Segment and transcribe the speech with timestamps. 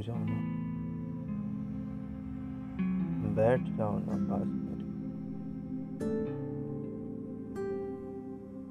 [0.00, 0.62] जाओ ना
[3.34, 4.82] बैठ जाओ ना पास मेरे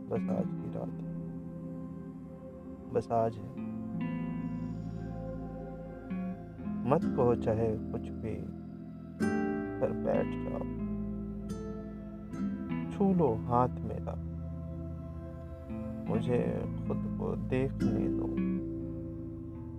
[0.09, 1.11] बस आज की रात। है
[2.93, 3.71] बस आज है।
[6.89, 8.35] मत कहो चाहे कुछ भी,
[9.79, 10.81] पर बैठ जाओ।
[12.91, 14.31] छू लो हाथ मेरा।
[16.09, 17.90] मुझे खुद को देखने दो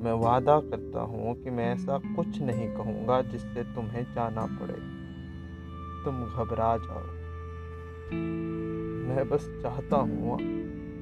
[0.03, 5.03] मैं वादा करता हूँ कि मैं ऐसा कुछ नहीं कहूँगा जिससे तुम्हें जाना पड़े।
[6.05, 7.23] तुम घबरा जाओ।
[9.09, 10.35] मैं बस चाहता हूँ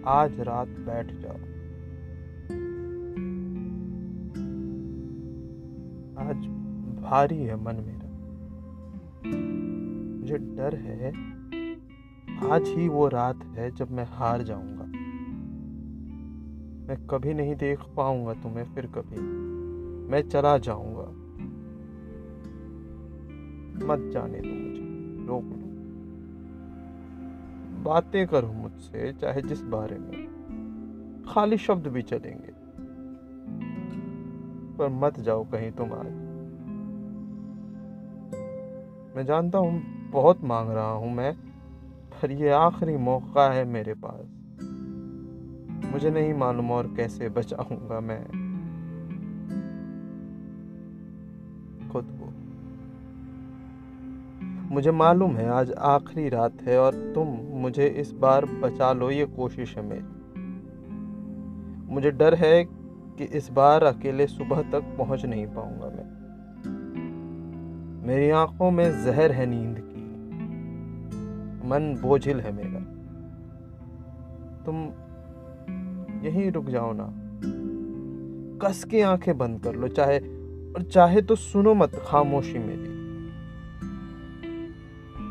[0.07, 1.39] आज रात बैठ जाओ।
[6.29, 6.37] आज
[7.03, 8.11] भारी है मन मेरा।
[10.21, 11.09] मुझे डर है।
[12.53, 14.80] आज ही वो रात है जब मैं हार जाऊँगा।
[16.91, 19.21] मैं कभी नहीं देख पाऊँगा तुम्हें, फिर कभी।
[20.11, 21.21] मैं चला जाऊँगा।
[23.87, 25.71] मत जाने दो मुझे, रोक लो।
[27.83, 30.31] बातें करो मुझसे, चाहे जिस बारे में।
[31.29, 32.53] खाली शब्द भी चलेंगे।
[34.79, 36.13] पर मत जाओ कहीं तुम आज।
[39.17, 41.37] मैं जानता हूँ, बहुत मांग रहा हूँ मैं,
[42.23, 44.40] पर ये आखिरी मौका है मेरे पास।
[45.93, 48.27] मुझे नहीं मालूम और कैसे बचाऊँगा मैं।
[51.93, 52.31] खुद को।
[54.75, 57.29] मुझे मालूम है, आज आखिरी रात है और तुम
[57.61, 60.21] मुझे इस बार बचा लो, ये कोशिश है मेरी।
[61.95, 62.65] मुझे डर है
[63.19, 66.21] कि इस बार अकेले सुबह तक पहुँच नहीं पाऊँगा मैं।
[68.07, 70.01] मेरी आँखों में जहर है नींद की।
[71.69, 72.81] मन बोझिल है मेरा।
[74.65, 74.91] तुम
[76.25, 77.15] यहीं रुक जाओ ना।
[78.59, 80.19] कस के आँखें बंद कर लो, चाहे,
[80.73, 83.01] और चाहे तो सुनो मत खामोशी मेरी।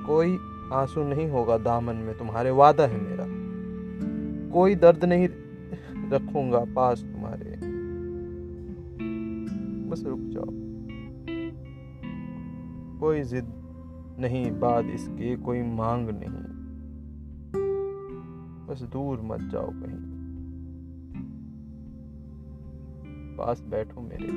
[0.06, 0.38] कोई
[0.74, 3.26] आँसू नहीं होगा दामन में, तुम्हारे वादा है मेरा।
[4.54, 5.30] कोई दर्द नहीं
[6.10, 7.60] रखूँगा पास तुम्हारे।
[9.90, 10.46] बस रुक जाओ।
[13.00, 13.46] कोई जिद
[14.20, 16.60] नहीं, बाद इसके कोई मांग नहीं।
[18.68, 20.19] बस दूर मत जाओ कहीं।
[23.40, 24.28] पास बैठो मेरे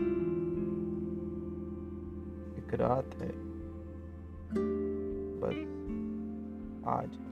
[2.59, 3.31] एक रात है
[5.43, 5.59] बस
[6.89, 7.32] आज